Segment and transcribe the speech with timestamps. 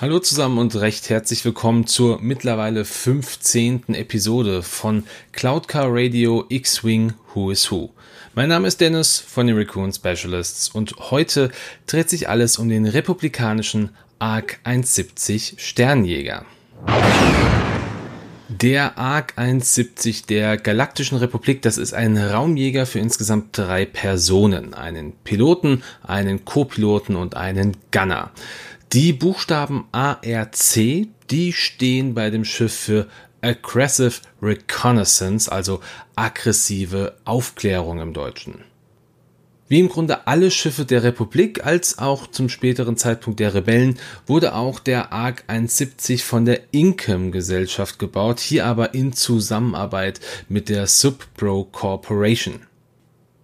[0.00, 3.92] Hallo zusammen und recht herzlich willkommen zur mittlerweile 15.
[3.92, 7.90] Episode von Cloud Car Radio X-Wing Who is Who.
[8.34, 11.50] Mein Name ist Dennis von den Raccoon Specialists und heute
[11.86, 16.46] dreht sich alles um den republikanischen ARC 170 Sternjäger.
[18.48, 24.74] Der ARC 170 der Galaktischen Republik, das ist ein Raumjäger für insgesamt drei Personen.
[24.74, 28.32] Einen Piloten, einen Co-Piloten und einen Gunner.
[28.92, 33.06] Die Buchstaben ARC, die stehen bei dem Schiff für
[33.40, 35.78] Aggressive Reconnaissance, also
[36.16, 38.64] aggressive Aufklärung im Deutschen.
[39.68, 44.56] Wie im Grunde alle Schiffe der Republik als auch zum späteren Zeitpunkt der Rebellen wurde
[44.56, 50.88] auch der ARC 170 von der Income Gesellschaft gebaut, hier aber in Zusammenarbeit mit der
[50.88, 52.66] Subpro Corporation.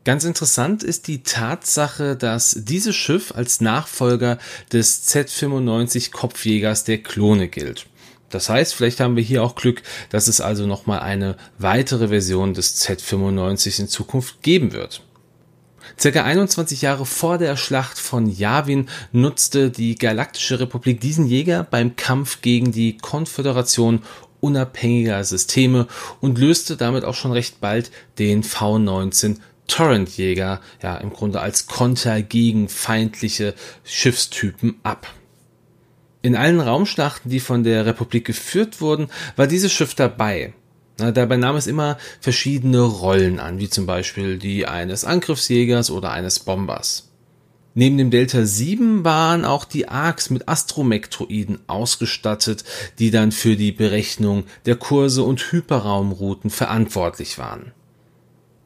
[0.06, 4.38] Ganz interessant ist die Tatsache, dass dieses Schiff als Nachfolger
[4.72, 7.86] des Z95 Kopfjägers der Klone gilt.
[8.30, 12.54] Das heißt, vielleicht haben wir hier auch Glück, dass es also nochmal eine weitere Version
[12.54, 15.02] des Z95 in Zukunft geben wird.
[15.98, 21.96] Circa 21 Jahre vor der Schlacht von Yavin nutzte die Galaktische Republik diesen Jäger beim
[21.96, 24.02] Kampf gegen die Konföderation
[24.38, 25.88] unabhängiger Systeme
[26.20, 27.90] und löste damit auch schon recht bald
[28.20, 35.12] den V19 Torrentjäger ja im Grunde als Konter gegen feindliche Schiffstypen ab.
[36.22, 40.54] In allen Raumschlachten, die von der Republik geführt wurden, war dieses Schiff dabei.
[40.96, 46.40] dabei nahm es immer verschiedene Rollen an, wie zum Beispiel die eines Angriffsjägers oder eines
[46.40, 47.12] Bombers.
[47.78, 52.64] Neben dem Delta 7 waren auch die ARCs mit Astromektroiden ausgestattet,
[52.98, 57.72] die dann für die Berechnung der Kurse und Hyperraumrouten verantwortlich waren.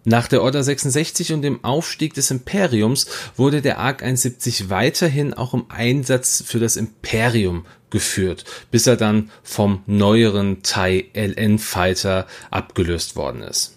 [0.05, 3.06] Nach der Order 66 und dem Aufstieg des Imperiums
[3.37, 9.31] wurde der ARC 71 weiterhin auch im Einsatz für das Imperium geführt, bis er dann
[9.43, 13.77] vom neueren TIE LN Fighter abgelöst worden ist.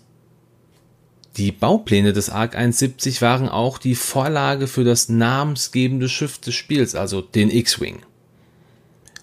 [1.35, 6.95] Die Baupläne des ARC 71 waren auch die Vorlage für das namensgebende Schiff des Spiels,
[6.95, 8.03] also den X-Wing.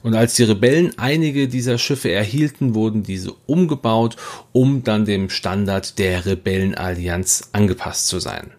[0.03, 4.17] Und als die Rebellen einige dieser Schiffe erhielten, wurden diese umgebaut,
[4.53, 8.53] um dann dem Standard der Rebellenallianz angepasst zu sein.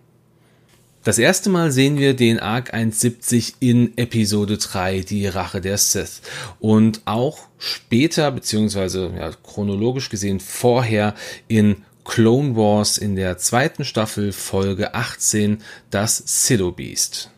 [1.04, 6.22] Das erste Mal sehen wir den Arc 170 in Episode 3, die Rache der Sith.
[6.60, 11.16] Und auch später, beziehungsweise ja, chronologisch gesehen vorher
[11.48, 17.32] in Clone Wars in der zweiten Staffel Folge 18, das Silo Beast.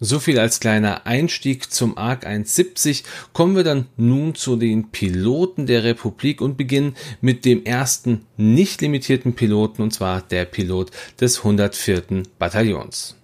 [0.00, 3.02] So viel als kleiner Einstieg zum ARC 170.
[3.32, 8.80] Kommen wir dann nun zu den Piloten der Republik und beginnen mit dem ersten nicht
[8.80, 12.22] limitierten Piloten und zwar der Pilot des 104.
[12.38, 13.16] Bataillons.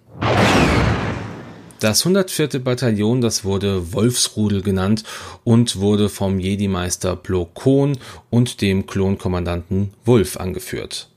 [1.79, 2.59] Das 104.
[2.59, 5.03] Bataillon, das wurde Wolfsrudel genannt
[5.45, 7.97] und wurde vom Jedi-Meister Plo Koon
[8.29, 11.09] und dem Klonkommandanten Wolf angeführt.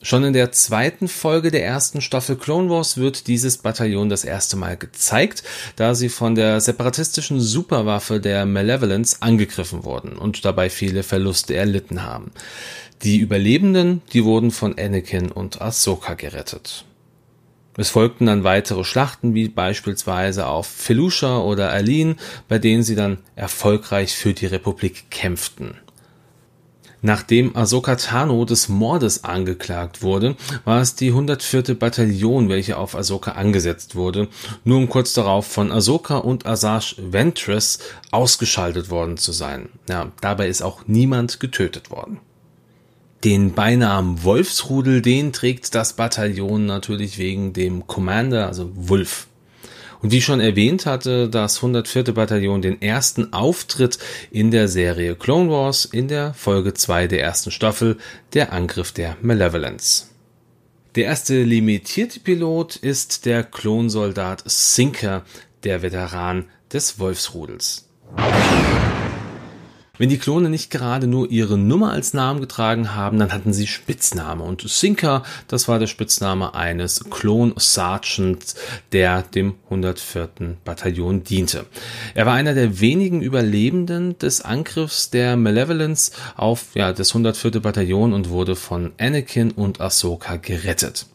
[0.00, 4.56] Schon in der zweiten Folge der ersten Staffel Clone Wars wird dieses Bataillon das erste
[4.56, 5.42] Mal gezeigt,
[5.74, 12.04] da sie von der separatistischen Superwaffe der Malevolence angegriffen wurden und dabei viele Verluste erlitten
[12.04, 12.30] haben.
[13.02, 16.84] Die Überlebenden, die wurden von Anakin und Ahsoka gerettet.
[17.76, 22.16] Es folgten dann weitere Schlachten, wie beispielsweise auf Felusha oder Aline,
[22.48, 25.76] bei denen sie dann erfolgreich für die Republik kämpften.
[27.00, 31.74] Nachdem Ahsoka Tano des Mordes angeklagt wurde, war es die 104.
[31.74, 34.28] Bataillon, welche auf Ahsoka angesetzt wurde,
[34.64, 37.78] nur um kurz darauf von Ahsoka und Asajj Ventress
[38.10, 39.68] ausgeschaltet worden zu sein.
[39.88, 42.18] Ja, dabei ist auch niemand getötet worden.
[43.24, 49.27] Den Beinamen Wolfsrudel, den trägt das Bataillon natürlich wegen dem Commander, also Wolf.
[50.00, 52.04] Und wie schon erwähnt hatte das 104.
[52.14, 53.98] Bataillon den ersten Auftritt
[54.30, 57.98] in der Serie Clone Wars in der Folge 2 der ersten Staffel,
[58.32, 60.08] der Angriff der Malevolence.
[60.94, 65.24] Der erste limitierte Pilot ist der Klonsoldat Sinker,
[65.64, 67.88] der Veteran des Wolfsrudels.
[69.98, 73.66] Wenn die Klone nicht gerade nur ihre Nummer als Namen getragen haben, dann hatten sie
[73.66, 74.44] Spitzname.
[74.44, 78.54] Und Sinker, das war der Spitzname eines Klon Sergeants,
[78.92, 80.28] der dem 104.
[80.64, 81.66] Bataillon diente.
[82.14, 87.60] Er war einer der wenigen Überlebenden des Angriffs der Malevolence auf ja, das 104.
[87.60, 91.06] Bataillon und wurde von Anakin und Ahsoka gerettet.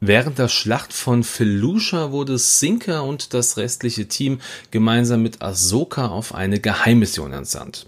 [0.00, 4.40] Während der Schlacht von Felusha wurde Sinker und das restliche Team
[4.70, 7.86] gemeinsam mit Ahsoka auf eine Geheimmission entsandt.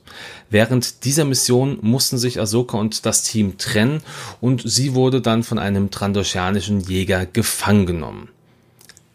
[0.50, 4.02] Während dieser Mission mussten sich Ahsoka und das Team trennen
[4.40, 8.28] und sie wurde dann von einem trandoshanischen Jäger gefangen genommen.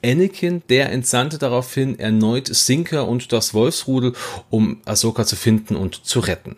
[0.01, 4.13] Anakin, der entsandte daraufhin erneut Sinker und das Wolfsrudel,
[4.50, 6.56] um Ahsoka zu finden und zu retten.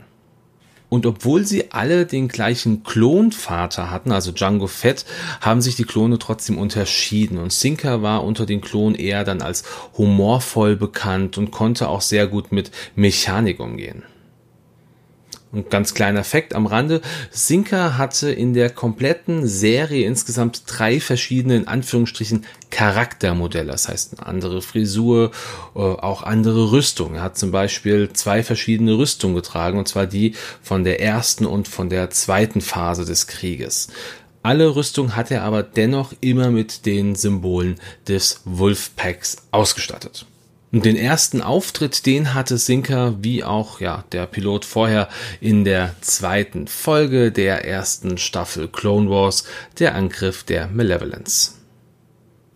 [0.89, 5.05] Und obwohl sie alle den gleichen Klonvater hatten, also Django Fett,
[5.41, 7.37] haben sich die Klone trotzdem unterschieden.
[7.37, 9.63] Und Sinker war unter den Klonen eher dann als
[9.97, 14.03] humorvoll bekannt und konnte auch sehr gut mit Mechanik umgehen.
[15.51, 17.01] Und ganz kleiner Fakt am Rande,
[17.31, 23.71] Sinker hatte in der kompletten Serie insgesamt drei verschiedene, in Anführungsstrichen, Charaktermodelle.
[23.71, 25.31] Das heißt, eine andere Frisur,
[25.75, 27.15] äh, auch andere Rüstung.
[27.15, 31.67] Er hat zum Beispiel zwei verschiedene Rüstungen getragen, und zwar die von der ersten und
[31.67, 33.87] von der zweiten Phase des Krieges.
[34.43, 37.75] Alle Rüstung hat er aber dennoch immer mit den Symbolen
[38.07, 40.25] des Wolfpacks ausgestattet.
[40.71, 45.07] Und den ersten Auftritt, den hatte Sinker, wie auch ja der Pilot vorher
[45.39, 49.45] in der zweiten Folge der ersten Staffel Clone Wars,
[49.79, 51.53] der Angriff der Malevolence.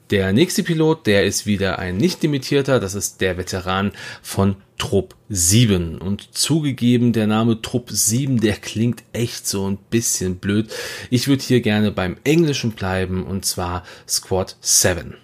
[0.09, 5.15] Der nächste Pilot, der ist wieder ein nicht limitierter, das ist der Veteran von Trupp
[5.29, 5.99] 7.
[5.99, 10.69] Und zugegeben, der Name Trupp 7, der klingt echt so ein bisschen blöd.
[11.09, 15.15] Ich würde hier gerne beim Englischen bleiben und zwar Squad 7.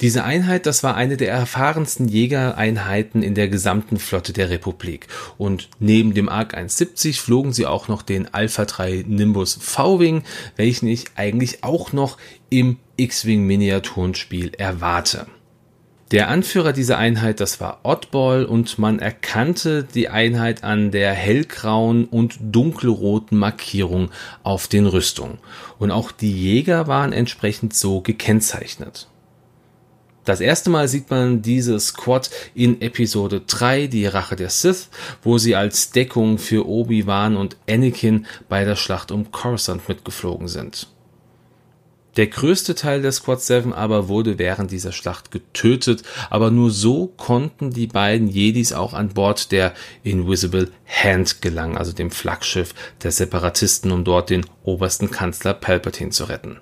[0.00, 5.08] Diese Einheit, das war eine der erfahrensten Jägereinheiten in der gesamten Flotte der Republik.
[5.36, 10.22] Und neben dem ARC 170 flogen sie auch noch den Alpha 3 Nimbus V-Wing,
[10.56, 12.16] welchen ich eigentlich auch noch
[12.48, 15.26] im X-Wing Miniaturenspiel erwarte.
[16.12, 22.06] Der Anführer dieser Einheit, das war Oddball und man erkannte die Einheit an der hellgrauen
[22.06, 24.10] und dunkelroten Markierung
[24.42, 25.38] auf den Rüstungen.
[25.78, 29.09] Und auch die Jäger waren entsprechend so gekennzeichnet.
[30.30, 34.88] Das erste Mal sieht man diese Squad in Episode 3, die Rache der Sith,
[35.24, 40.86] wo sie als Deckung für Obi-Wan und Anakin bei der Schlacht um Coruscant mitgeflogen sind.
[42.16, 47.08] Der größte Teil der Squad 7 aber wurde während dieser Schlacht getötet, aber nur so
[47.08, 49.74] konnten die beiden Jedis auch an Bord der
[50.04, 52.72] Invisible Hand gelangen, also dem Flaggschiff
[53.02, 56.60] der Separatisten, um dort den obersten Kanzler Palpatine zu retten.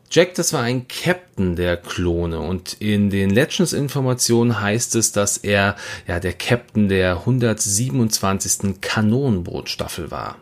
[0.10, 5.76] Jack, das war ein Captain der Klone und in den Legends-Informationen heißt es, dass er
[6.08, 8.80] ja der Captain der 127.
[8.80, 10.38] Kanonenbootstaffel war.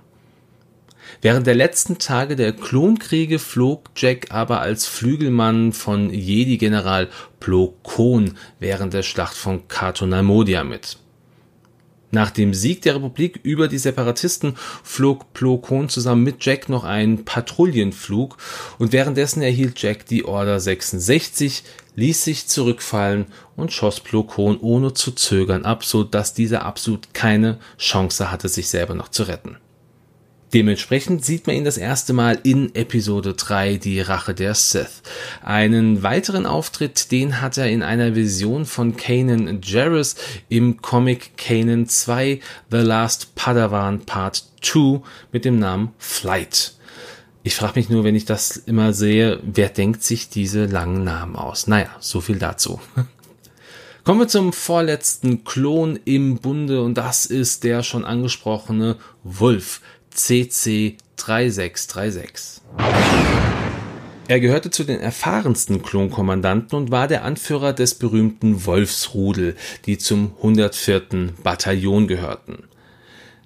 [1.22, 7.10] Während der letzten Tage der Klonkriege flog Jack aber als Flügelmann von Jedi-General
[7.40, 10.98] Plo Koon während der Schlacht von Cato Naimodia mit.
[12.16, 16.86] Nach dem Sieg der Republik über die Separatisten flog Plo Koon zusammen mit Jack noch
[16.86, 18.38] einen Patrouillenflug
[18.78, 21.66] und währenddessen erhielt Jack die Order 66,
[21.98, 23.26] ließ sich zurückfallen
[23.58, 28.48] und schoss Plo Koon ohne zu zögern ab, so dass dieser absolut keine Chance hatte,
[28.48, 29.58] sich selber noch zu retten.
[30.56, 35.02] Dementsprechend sieht man ihn das erste Mal in Episode 3, die Rache der Sith.
[35.44, 40.16] Einen weiteren Auftritt, den hat er in einer Vision von Kanan Jarrus
[40.48, 42.40] im Comic Kanan 2
[42.72, 45.02] The Last Padawan Part 2
[45.34, 46.76] mit dem Namen Flight.
[47.44, 51.36] Ich frage mich nur, wenn ich das immer sehe, wer denkt sich diese langen Namen
[51.36, 51.68] aus?
[51.68, 52.80] Naja, so viel dazu.
[54.06, 59.82] Kommen wir zum vorletzten Klon im Bunde und das ist der schon angesprochene Wolf.
[60.16, 62.62] CC 3636.
[64.28, 69.56] Er gehörte zu den erfahrensten Klonkommandanten und war der Anführer des berühmten Wolfsrudel,
[69.86, 71.34] die zum 104.
[71.44, 72.64] Bataillon gehörten.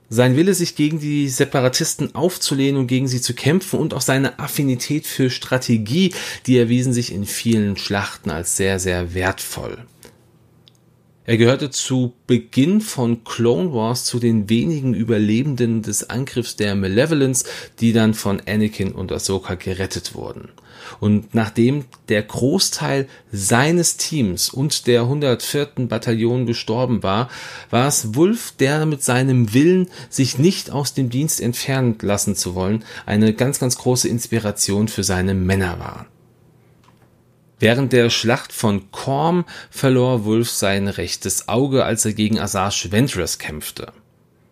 [0.09, 4.39] Sein Wille, sich gegen die Separatisten aufzulehnen und gegen sie zu kämpfen und auch seine
[4.39, 6.13] Affinität für Strategie,
[6.45, 9.79] die erwiesen sich in vielen Schlachten als sehr, sehr wertvoll.
[11.29, 17.45] Er gehörte zu Beginn von Clone Wars zu den wenigen Überlebenden des Angriffs der Malevolence,
[17.79, 20.49] die dann von Anakin und Ahsoka gerettet wurden.
[20.99, 25.85] Und nachdem der Großteil seines Teams und der 104.
[25.87, 27.29] Bataillon gestorben war,
[27.69, 32.55] war es Wolf, der mit seinem Willen, sich nicht aus dem Dienst entfernen lassen zu
[32.55, 36.07] wollen, eine ganz, ganz große Inspiration für seine Männer war.
[37.59, 43.37] Während der Schlacht von Korm verlor Wolf sein rechtes Auge, als er gegen Asajj Ventress
[43.37, 43.91] kämpfte.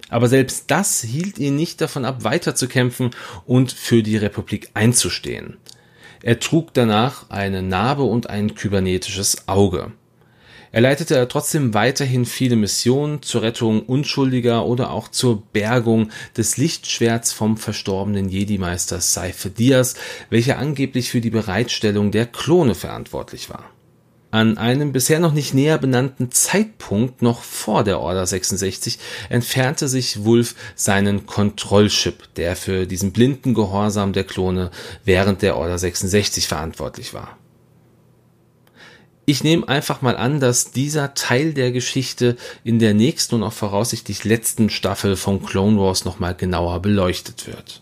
[0.10, 3.12] Aber selbst das hielt ihn nicht davon ab, weiterzukämpfen
[3.46, 5.58] und für die Republik einzustehen.
[6.22, 9.92] Er trug danach eine Narbe und ein kybernetisches Auge.
[10.72, 17.32] Er leitete trotzdem weiterhin viele Missionen zur Rettung Unschuldiger oder auch zur Bergung des Lichtschwerts
[17.32, 19.96] vom verstorbenen Jedi-Meister Seife Diaz,
[20.30, 23.64] welcher angeblich für die Bereitstellung der Klone verantwortlich war.
[24.30, 30.26] An einem bisher noch nicht näher benannten Zeitpunkt, noch vor der Order 66, entfernte sich
[30.26, 34.70] Wulf seinen Kontrollchip, der für diesen blinden Gehorsam der Klone
[35.06, 37.38] während der Order 66 verantwortlich war.
[39.30, 43.52] Ich nehme einfach mal an, dass dieser Teil der Geschichte in der nächsten und auch
[43.52, 47.82] voraussichtlich letzten Staffel von Clone Wars nochmal genauer beleuchtet wird.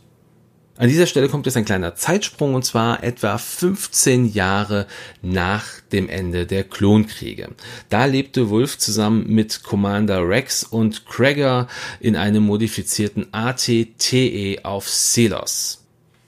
[0.75, 4.87] An dieser Stelle kommt jetzt ein kleiner Zeitsprung und zwar etwa 15 Jahre
[5.21, 7.49] nach dem Ende der Klonkriege.
[7.89, 11.67] Da lebte Wolf zusammen mit Commander Rex und Krager
[11.99, 15.84] in einem modifizierten ATTE auf Selos.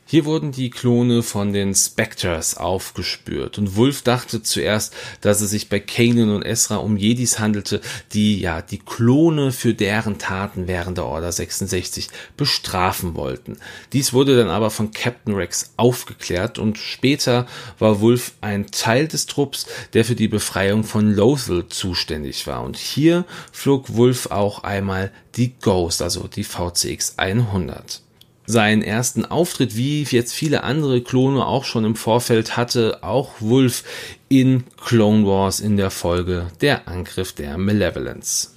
[0.10, 3.58] Hier wurden die Klone von den Spectres aufgespürt.
[3.58, 7.82] Und Wolf dachte zuerst, dass es sich bei Kanan und Ezra um Jedis handelte,
[8.14, 13.58] die ja die Klone für deren Taten während der Order 66 bestrafen wollten.
[13.92, 17.46] Dies wurde dann aber von Captain Rex aufgeklärt und später
[17.78, 22.64] war Wolf ein Teil des Trupps, der für die Befreiung von Lothal zuständig war.
[22.64, 28.07] Und hier flog Wolf auch einmal die Ghost, also die VCX 100
[28.48, 33.84] seinen ersten Auftritt, wie jetzt viele andere Klone auch schon im Vorfeld hatte, auch Wolf
[34.30, 38.54] in Clone Wars in der Folge Der Angriff der Malevolence.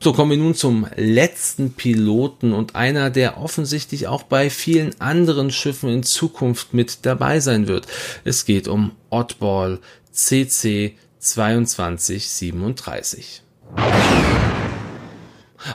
[0.00, 5.52] So kommen wir nun zum letzten Piloten und einer, der offensichtlich auch bei vielen anderen
[5.52, 7.86] Schiffen in Zukunft mit dabei sein wird.
[8.24, 9.78] Es geht um Oddball
[10.10, 13.42] CC 2237.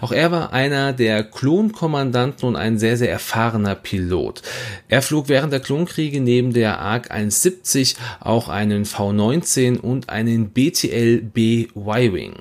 [0.01, 4.41] Auch er war einer der Klonkommandanten und ein sehr, sehr erfahrener Pilot.
[4.88, 11.67] Er flog während der Klonkriege neben der ARC 170 auch einen V-19 und einen BTL-B
[11.75, 12.34] Y-Wing.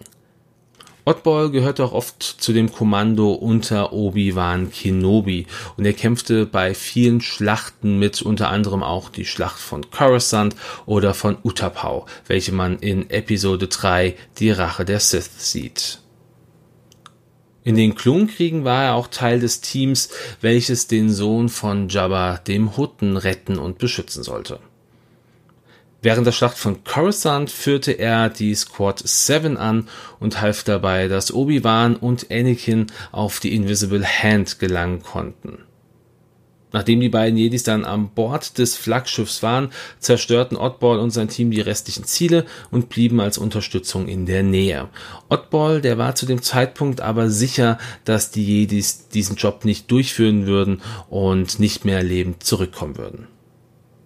[1.09, 7.21] Oddball gehörte auch oft zu dem Kommando unter Obi-Wan Kenobi und er kämpfte bei vielen
[7.21, 13.09] Schlachten mit, unter anderem auch die Schlacht von Coruscant oder von Utapau, welche man in
[13.09, 16.01] Episode 3 Die Rache der Sith sieht.
[17.67, 22.77] In den Klonkriegen war er auch Teil des Teams, welches den Sohn von Jabba, dem
[22.77, 24.61] Hutten, retten und beschützen sollte.
[26.01, 29.89] Während der Schlacht von Coruscant führte er die Squad 7 an
[30.21, 35.59] und half dabei, dass Obi-Wan und Anakin auf die Invisible Hand gelangen konnten.
[36.77, 41.51] Nachdem die beiden Jedis dann an Bord des Flaggschiffs waren, zerstörten Oddball und sein Team
[41.51, 44.89] die restlichen Ziele und blieben als Unterstützung in der Nähe.
[45.31, 50.45] Oddball, der war zu dem Zeitpunkt aber sicher, dass die Jedis diesen Job nicht durchführen
[50.45, 53.27] würden und nicht mehr lebend zurückkommen würden.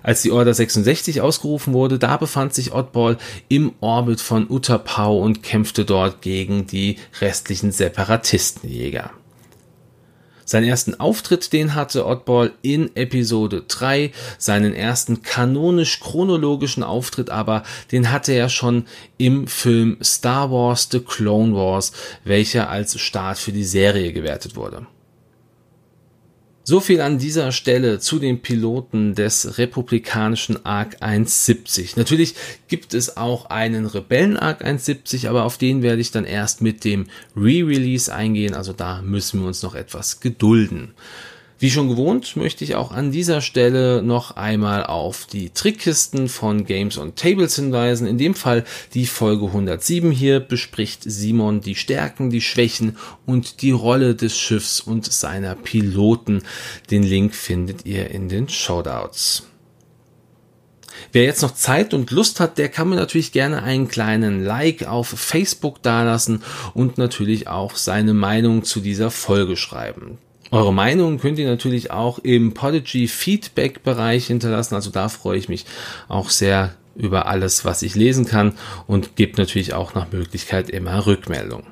[0.01, 5.43] Als die Order 66 ausgerufen wurde, da befand sich Oddball im Orbit von Utapau und
[5.43, 9.11] kämpfte dort gegen die restlichen Separatistenjäger.
[10.51, 18.11] Seinen ersten Auftritt, den hatte Oddball in Episode 3, seinen ersten kanonisch-chronologischen Auftritt aber, den
[18.11, 21.93] hatte er schon im Film Star Wars The Clone Wars,
[22.25, 24.89] welcher als Start für die Serie gewertet wurde.
[26.71, 31.97] So viel an dieser Stelle zu den Piloten des republikanischen ARC 170.
[31.97, 32.37] Natürlich
[32.69, 36.85] gibt es auch einen Rebellen ARC 170, aber auf den werde ich dann erst mit
[36.85, 40.95] dem Re-Release eingehen, also da müssen wir uns noch etwas gedulden.
[41.61, 46.65] Wie schon gewohnt, möchte ich auch an dieser Stelle noch einmal auf die Trickkisten von
[46.65, 48.07] Games on Tables hinweisen.
[48.07, 48.65] In dem Fall
[48.95, 54.81] die Folge 107 hier bespricht Simon die Stärken, die Schwächen und die Rolle des Schiffs
[54.81, 56.45] und seiner Piloten.
[56.91, 59.43] Den Link findet ihr in den Shoutouts.
[61.13, 64.89] Wer jetzt noch Zeit und Lust hat, der kann mir natürlich gerne einen kleinen Like
[64.89, 70.17] auf Facebook dalassen und natürlich auch seine Meinung zu dieser Folge schreiben.
[70.51, 74.75] Eure Meinung könnt ihr natürlich auch im Podigy Feedback Bereich hinterlassen.
[74.75, 75.65] Also da freue ich mich
[76.09, 78.55] auch sehr über alles, was ich lesen kann
[78.87, 81.63] und gebt natürlich auch nach Möglichkeit immer Rückmeldung.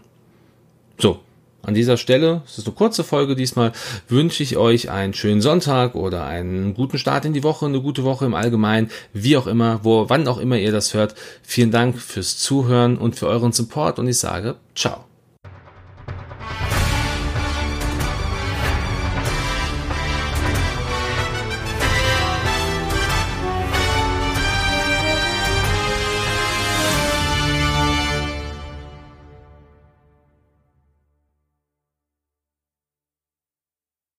[0.97, 1.20] So,
[1.62, 3.73] an dieser Stelle, es ist eine kurze Folge diesmal,
[4.08, 8.04] wünsche ich euch einen schönen Sonntag oder einen guten Start in die Woche, eine gute
[8.04, 11.14] Woche im Allgemeinen, wie auch immer, wo, wann auch immer ihr das hört.
[11.42, 15.08] Vielen Dank fürs Zuhören und für euren Support und ich sage ciao.